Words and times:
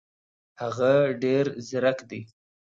هغه 0.61 0.93
ډېر 1.23 1.45
زیرک 1.67 1.99
دی. 2.09 2.21